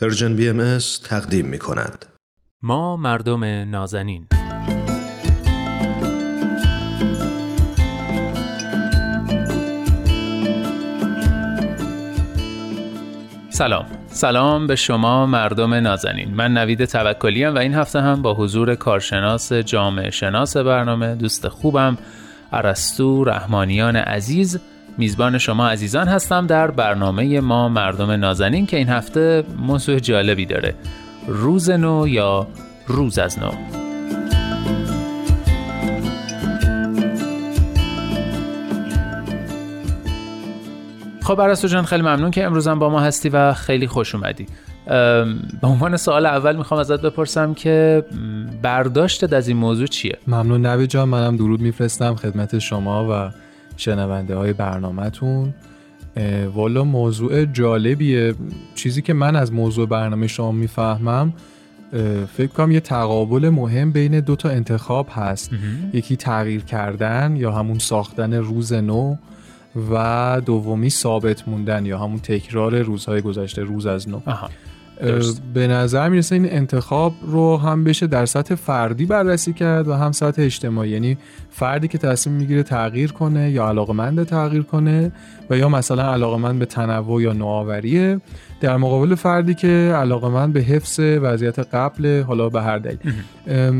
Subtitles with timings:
[0.00, 2.06] پرژن بی تقدیم می کند.
[2.62, 4.26] ما مردم نازنین.
[13.50, 13.86] سلام.
[14.06, 16.34] سلام به شما مردم نازنین.
[16.34, 21.98] من نوید توکلی و این هفته هم با حضور کارشناس جامعه شناس برنامه دوست خوبم
[22.52, 24.60] ارسطو رحمانیان عزیز
[24.98, 30.74] میزبان شما عزیزان هستم در برنامه ما مردم نازنین که این هفته موضوع جالبی داره.
[31.26, 32.46] روز نو یا
[32.86, 33.50] روز از نو.
[41.22, 44.46] خب ارسطو جان خیلی ممنون که امروزم با ما هستی و خیلی خوش اومدی.
[45.60, 48.04] به عنوان سوال اول می‌خوام ازت بپرسم که
[48.62, 53.30] برداشتت از این موضوع چیه؟ ممنون نوید جان منم درود میفرستم خدمت شما و
[53.76, 55.54] شنونده های برنامهتون
[56.54, 58.34] والا موضوع جالبیه.
[58.74, 61.32] چیزی که من از موضوع برنامه شما می‌فهمم
[62.36, 65.50] فکر کنم یه تقابل مهم بین دو تا انتخاب هست.
[65.92, 69.16] یکی تغییر کردن یا همون ساختن روز نو
[69.92, 74.20] و دومی ثابت موندن یا همون تکرار روزهای گذشته روز از نو.
[75.54, 80.12] به نظر می‌رسه این انتخاب رو هم بشه در سطح فردی بررسی کرد و هم
[80.12, 80.90] سطح اجتماعی.
[80.90, 81.18] یعنی
[81.50, 85.12] فردی که تصمیم می‌گیره تغییر کنه یا علاقمند تغییر کنه
[85.50, 88.20] و یا مثلا علاقمند به تنوع یا نوآوریه.
[88.60, 92.98] در مقابل فردی که علاقمند به حفظ وضعیت قبل حالا به هر دلیل.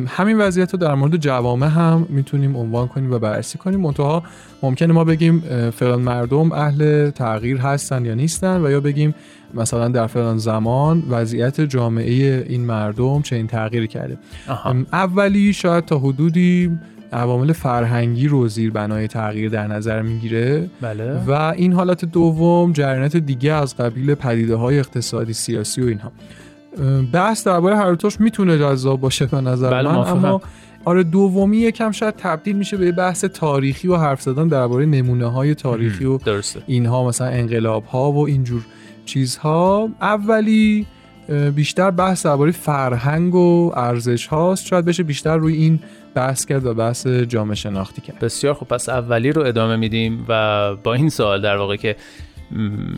[0.06, 3.80] همین وضعیت رو در مورد جوامع هم می‌تونیم عنوان کنیم و بررسی کنیم.
[3.80, 4.22] منتها
[4.62, 9.14] ممکنه ما بگیم فلان مردم اهل تغییر هستن یا نیستن و یا بگیم
[9.54, 14.18] مثلا در فلان زمان وضعیت جامعه این مردم چه این تغییر کرده.
[14.92, 16.70] اولی شاید تا حدودی
[17.12, 20.70] عوامل فرهنگی رو زیر بنای تغییر در نظر می‌گیره.
[20.80, 21.12] بله.
[21.26, 26.12] و این حالت دوم جریانات دیگه از قبیل پدیده های اقتصادی سیاسی و اینها.
[27.12, 30.40] بحث درباره هر دوتاش می‌تونه جذاب باشه به نظر بله من اما
[30.84, 35.54] آره دومی یکم شاید تبدیل میشه به بحث تاریخی و حرف زدن درباره نمونه های
[35.54, 36.62] تاریخی و درسته.
[36.66, 38.62] اینها مثلا انقلاب ها و اینجور.
[39.04, 39.88] چیزها.
[40.00, 40.86] اولی
[41.54, 44.66] بیشتر بحث درباره فرهنگ و ارزش هاست.
[44.66, 45.80] شاید بشه بیشتر روی این
[46.14, 48.18] بحث کرد و بحث جامعه شناختی کرد.
[48.18, 48.68] بسیار خوب.
[48.68, 51.96] پس اولی رو ادامه میدیم و با این سوال در واقع که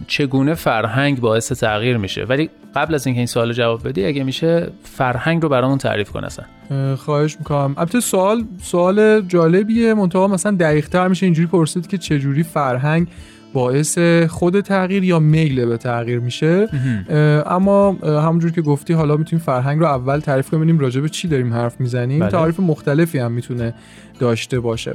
[0.07, 4.71] چگونه فرهنگ باعث تغییر میشه؟ ولی قبل از اینکه این سوال جواب بدی اگه میشه
[4.83, 6.97] فرهنگ رو برامون تعریف کن اصلا.
[6.97, 7.75] خواهش می‌کنم.
[7.77, 9.95] البته سوال سوال جالبیه.
[9.95, 13.07] منتها مثلا دقیق تر میشه اینجوری پرسید که چجوری فرهنگ
[13.55, 13.99] باعث
[14.29, 16.69] خود تغییر یا میل به تغییر میشه.
[17.47, 21.29] اما همونجور که گفتی حالا می‌تونیم فرهنگ رو اول تعریف کنیم ببینیم راجع به چی
[21.29, 22.21] داریم حرف می‌زنیم.
[22.21, 22.31] بله.
[22.31, 23.75] تعریف مختلفی هم می‌تونه
[24.19, 24.95] داشته باشه.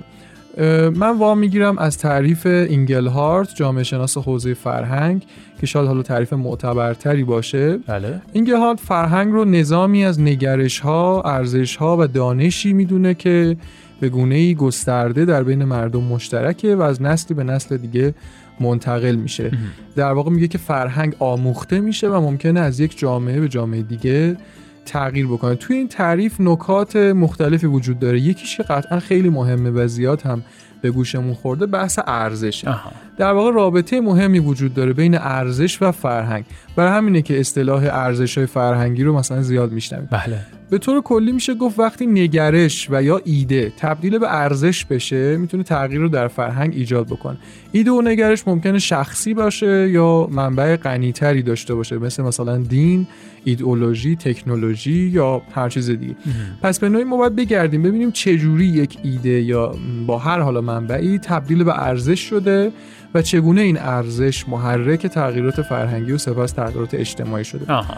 [0.96, 5.24] من وام می‌گیرم از تعریف اینگلهارت جامعه شناس حوزه فرهنگ
[5.59, 7.78] که شاید حالا تعریف معتبرتری باشه.
[7.78, 8.22] بله.
[8.34, 13.58] اینگلهارت فرهنگ رو نظامی از نگرش ها ارزش ها و دانشی می‌دونه که
[14.00, 18.14] به گونه ای گسترده در بین مردم مشترکه و از نسلی به نسل دیگه
[18.62, 19.52] منتقل میشه.
[19.96, 24.38] در واقع میگه که فرهنگ آموخته میشه و ممکنه از یک جامعه به جامعه دیگه
[24.86, 25.56] تغییر بکنه.
[25.56, 28.20] توی این تعریف نکات مختلفی وجود داره.
[28.20, 30.44] یکیش که قطعا خیلی مهمه و زیاد هم
[30.81, 32.75] به گوشمون خورده بحث ارزشه.
[33.18, 36.46] در واقع رابطه مهمی وجود داره بین ارزش و فرهنگ.
[36.76, 40.08] برای همینه که اصطلاح ارزش های فرهنگی رو مثلا زیاد میشنویم.
[40.12, 40.59] بله.
[40.69, 45.63] به طور کلی میشه گفت وقتی نگرش و یا ایده تبدیل به ارزش بشه می‌تونه
[45.63, 47.38] تغییر رو در فرهنگ ایجاد بکنه.
[47.72, 53.08] ایده و نگرش ممکنه شخصی باشه یا منبع غنیتری داشته باشه مثل مثلا دین
[53.44, 56.16] ایدئولوژی تکنولوژی یا هر چیز دیگه.
[56.62, 59.75] پس به نوعی ما باید بگردیم ببینیم چجوری یک ایده یا
[60.08, 62.72] با هر حالا منبعی تبدیل به ارزش شده
[63.13, 67.74] و چگونه این ارزش محرک تغییرات فرهنگی و سپس تغییرات اجتماعی شده.
[67.74, 67.96] آها.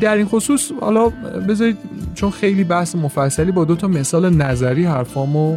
[0.00, 1.08] در این خصوص حالا
[1.48, 1.78] بذارید
[2.14, 5.56] چون خیلی بحث مفصلی با دو تا مثال نظری حرفامو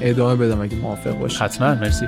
[0.00, 1.42] ادامه بدم اگه موافق باشید.
[1.42, 2.06] حتما مرسی.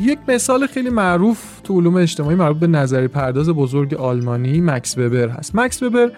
[0.00, 5.28] یک مثال خیلی معروف تو علوم اجتماعی مربوط به نظری پرداز بزرگ آلمانی مکس وبر
[5.28, 5.54] هست.
[5.54, 6.10] مکس وبر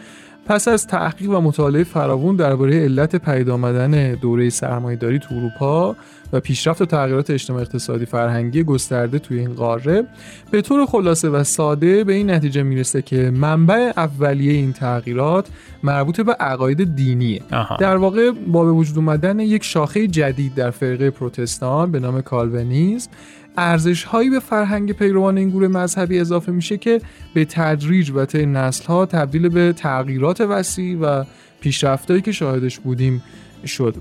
[0.48, 5.96] پس از تحقیق و مطالعه فراوون درباره علت پدید آمدن دوره سرمایه‌داری تو اروپا
[6.32, 10.04] و پیشرفت و تغییرات اجتماعی اقتصادی فرهنگی گسترده توی این قاره
[10.50, 15.48] به طور خلاصه و ساده به این نتیجه می‌رسه که منبع اولیه این تغییرات
[15.82, 17.76] مربوط به عقاید دینیه آها.
[17.76, 23.10] در واقع با به وجود اومدن یک شاخه جدید در فرقه پروتستان به نام کالونیزم
[23.56, 27.00] ارزش هایی به فرهنگ پیروان این گروه مذهبی اضافه میشه که
[27.34, 31.24] به تدریج و طی نسل ها تبدیل به تغییرات وسیع و
[31.60, 33.22] پیشرفتایی که شاهدش بودیم
[33.66, 33.94] شد.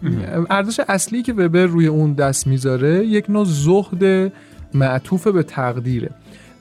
[0.49, 4.31] ارزش اصلی که وبر روی اون دست می‌ذاره یک نوع زهد
[4.73, 6.09] معطوف به تقدیره.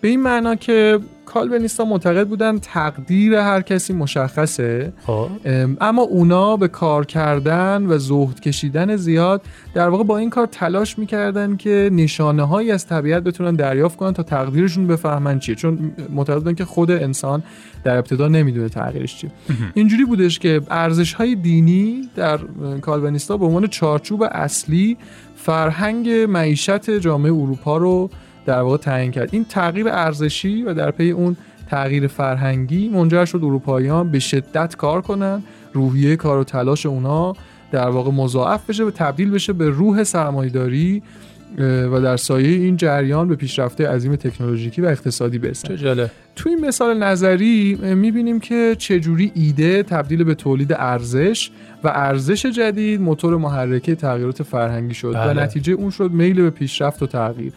[0.00, 4.92] به این معنا که کالوینیستا معتقد بودن تقدیر هر کسی مشخصه.
[5.06, 5.28] خب.
[5.44, 9.42] ام، اما اونا به کار کردن و زهد کشیدن زیاد
[9.74, 14.12] در واقع با این کار تلاش می‌کردن که نشانه هایی از طبیعت بتونن دریافت کنن
[14.12, 15.54] تا تقدیرشون بفهمن چیه.
[15.54, 17.42] چون معتقد بودن که خود انسان
[17.84, 19.30] در ابتدا نمی‌دونه تغییرش چیه.
[19.74, 22.38] اینجوری بودش که ارزش های دینی در
[22.80, 24.96] کالوینیستا به عنوان چارچوب اصلی
[25.36, 28.10] فرهنگ معیشت جامعه اروپا رو
[28.46, 29.28] در واقع تعیین کرد.
[29.32, 31.36] این تغییر ارزشی و در پی اون
[31.70, 35.42] تغییر فرهنگی منجر شد اروپاییان به شدت کار کنن
[35.72, 37.32] روحیه کار و تلاش اونا
[37.72, 41.12] در واقع مضاعف بشه و تبدیل بشه به روح سرمایه‌داری اه،
[41.58, 45.68] و در سایه این جریان به پیشرفته عظیم تکنولوژیکی و اقتصادی برسن.
[45.68, 46.10] چه جالب.
[46.36, 51.50] توی این مثال نظری می‌بینیم که چجوری ایده تبدیل به تولید ارزش
[51.84, 55.42] و ارزش جدید موتور محرکه تغییرات فرهنگی شد و بله.
[55.42, 57.52] نتیجه اون شد میل به پیشرفت و تغییر.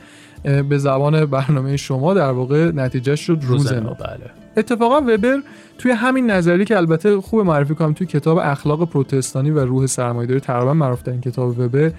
[0.69, 4.31] به زبان برنامه شما در واقع نتیجه شد روزنو بله.
[4.57, 5.37] اتفاقا وبر
[5.77, 10.39] توی همین نظری که البته خوب معرفی کنم توی کتاب اخلاق پروتستانی و روح سرمایه‌داری
[10.39, 11.91] تقریبا معروف ترین کتاب وبر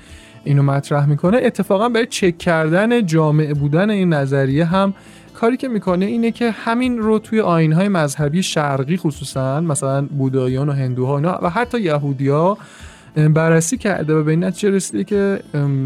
[0.44, 1.40] اینو مطرح می‌کنه.
[1.42, 4.94] اتفاقا برای چک کردن جامعه بودن این نظریه هم
[5.34, 10.72] کاری که می‌کنه اینه که همین رو توی آینهای مذهبی شرقی خصوصا مثلا بوداییان و
[10.72, 12.58] هندوها و حتی یهودیا
[13.34, 15.40] بررسی کرده و به این نتیجه رسیده که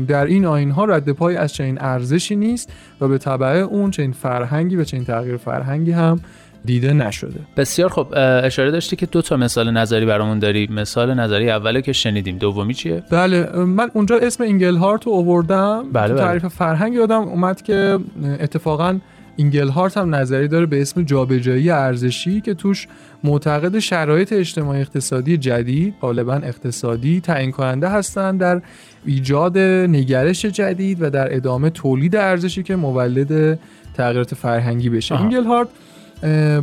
[0.08, 4.76] در این آینها رد پای از چنین ارزشی نیست و به تبع اون چنین فرهنگی
[4.76, 6.20] و چنین تغییر فرهنگی هم
[6.64, 7.41] دیده نشده.
[7.56, 8.06] بسیار خب
[8.44, 10.69] اشاره داشتی که دو تا مثال نظری برامون داری.
[10.70, 12.38] مثال نظری اوله که شنیدیم.
[12.38, 15.85] دومی چیه؟ بله من اونجا اسم اینگلهارت رو آوردم.
[15.93, 16.23] بله، تو بله.
[16.23, 17.99] تعریف فرهنگ یادم اومد که
[18.41, 18.99] اتفاقا
[19.37, 22.88] اینگلهارت هم نظری داره به اسم جابجایی ارزشی که توش
[23.25, 28.62] معتقد شرایط اجتماعی اقتصادی جدید غالبا اقتصادی تعیین کننده هستند در
[29.06, 33.59] ایجاد نگرش جدید و در ادامه تولید ارزشی که مولد
[33.94, 35.20] تغییرات فرهنگی بشه.
[35.20, 35.69] اینگلهارت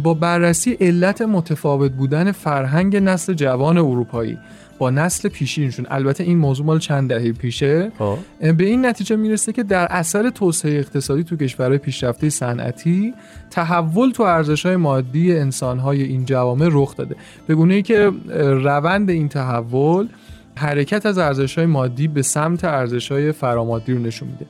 [0.04, 4.38] با بررسی علت متفاوت بودن فرهنگ نسل جوان اروپایی.
[4.78, 5.86] با نسل پیشینشون.
[5.90, 7.92] البته این موضوع مال چند دهه پیشه.
[8.00, 8.18] خب.
[8.52, 13.14] به این نتیجه می‌رسه که در اثر توسعه اقتصادی تو کشورهای پیشرفته صنعتی
[13.52, 17.16] تحول تو ارزش‌های مادی انسان‌های این جوامع رخ داده.
[17.48, 20.08] به گونه ای که روند این تحول
[20.56, 24.46] حرکت از ارزش‌های مادی به سمت ارزش‌های فرامادی رو نشون میده.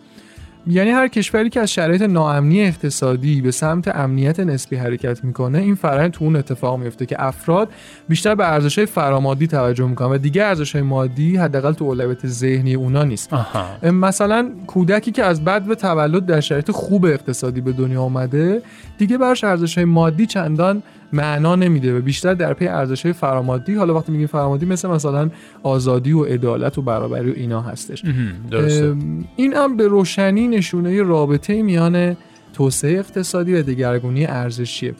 [0.69, 5.75] یعنی هر کشوری که از شرایط ناامنی اقتصادی به سمت امنیت نسبی حرکت می‌کنه این
[5.75, 7.69] فرآیند تو اون اتفاق میفته که افراد
[8.09, 13.03] بیشتر به ارزش‌های فرامادی توجه می‌کنن و دیگه ارزش‌های مادی حداقل تو اولویت ذهنی اونا
[13.03, 13.33] نیست.
[13.33, 13.91] آها.
[13.91, 18.61] مثلا کودکی که از بعد به تولد در شرایط خوب اقتصادی به دنیا آمده
[18.97, 20.83] دیگه براش ارزش های مادی چندان
[21.13, 25.29] معنا نمیده و بیشتر در پی ارزش های فرامادی حالا وقتی میگیم فرامادی مثل مثلا
[25.63, 28.03] آزادی و عدالت و برابری و اینا هستش.
[28.51, 28.95] درسته
[29.35, 32.17] این هم به روشنی نشونه رابطه میان
[32.53, 34.93] توسعه اقتصادی و دگرگونی ارزشیه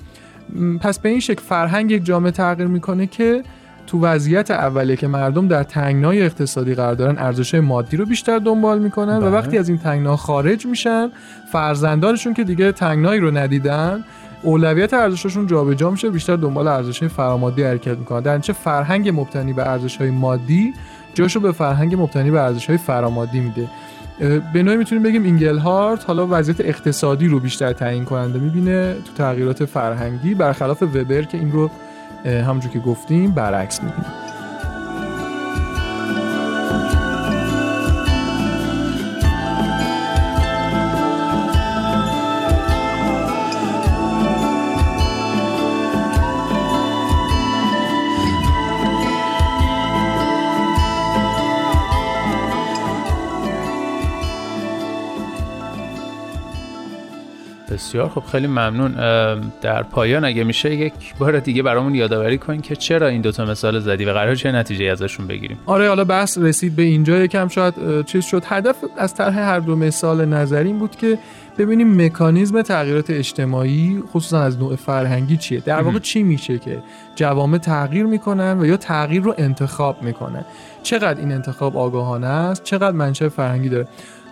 [0.81, 3.43] پس به این شکل فرهنگ یک جامعه تغییر می‌کنه که
[3.87, 8.79] تو وضعیت اولیه که مردم در تنگنای اقتصادی قرار دارن ارزش مادی رو بیشتر دنبال
[8.79, 9.29] می‌کنن و بله.
[9.29, 11.11] وقتی از این تنگنا خارج میشن
[11.51, 14.03] فرزندانشون که دیگه تنگنایی رو ندیدن
[14.43, 18.19] اولویت ارزششون جابجا میشه بیشتر دنبال ارزش فرامادی حرکت می‌کنن.
[18.19, 20.73] در نتیجه فرهنگ مبتنی به ارزش های مادی
[21.13, 23.67] جاشو به فرهنگ مبتنی به ارزش های فرامادی میده.
[24.53, 29.65] به نوعی می‌تونیم بگیم اینگلهارت حالا وضعیت اقتصادی رو بیشتر تعیین کننده می‌بینه تو تغییرات
[29.65, 30.33] فرهنگی.
[30.35, 31.69] برخلاف وبر که این رو
[32.25, 34.28] همونجور که گفتیم برعکس می‌بینه
[57.79, 58.09] بسیار.
[58.09, 58.91] خب خیلی ممنون.
[59.61, 63.79] در پایان اگه میشه یک بار دیگه برامون یادآوری کن که چرا این دوتا مثال
[63.79, 65.57] زدی و قرار چه نتیجه ازشون بگیریم.
[65.65, 67.17] آره حالا بحث رسید به اینجا.
[67.17, 68.43] یکم شاید چیز شد.
[68.45, 71.17] هدف از طرح هر دو مثال نظریم بود که
[71.57, 76.79] ببینیم مکانیزم تغییرات اجتماعی خصوصا از نوع فرهنگی چیه؟ در واقع چی میشه که
[77.15, 80.45] جوامع تغییر می‌کنن و یا تغییر رو انتخاب می‌کنن؟
[80.83, 83.87] چقدر این انتخاب آگاهانه است؟ چقدر منشأ فرهنگی داره؟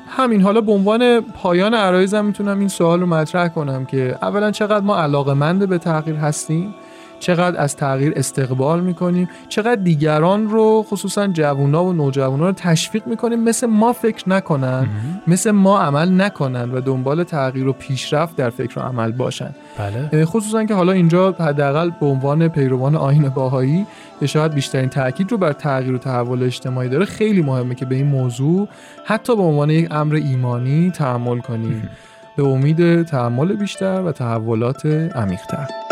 [0.07, 4.85] همین حالا به عنوان پایان عرایزم می‌تونم این سوال رو مطرح کنم که اولا چقدر
[4.85, 5.33] ما علاقه
[5.65, 6.73] به تغییر هستیم؟
[7.19, 13.43] چقدر از تغییر استقبال می‌کنیم چقدر دیگران رو خصوصا جوونا و نوجوانا رو تشویق می‌کنیم
[13.43, 14.88] مثل ما فکر نکنن
[15.27, 19.55] مثل ما عمل نکنن و دنبال تغییر و پیشرفت در فکر و عمل باشن.
[19.77, 20.25] بله.
[20.25, 23.86] خصوصا که حالا اینجا حداقل به عنوان پیروان آین باهایی
[24.19, 27.05] که شاید بیشترین تاکید رو بر تغییر و تحول اجتماعی داره.
[27.05, 28.67] خیلی مهمه که به این موضوع
[29.05, 31.89] حتی به عنوان یک امر ایمانی تحمل کنیم.
[32.38, 35.87] به امید تحمل بیشتر و تحولات عمیقتر.